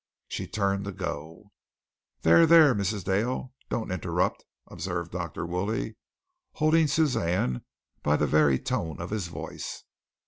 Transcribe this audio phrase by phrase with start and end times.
[0.27, 1.51] She turned to go.
[2.23, 3.03] "There, there, Mrs.
[3.03, 5.45] Dale, don't interrupt," observed Dr.
[5.45, 5.95] Woolley,
[6.53, 7.61] holding Suzanne
[8.01, 9.83] by the very tone of his voice.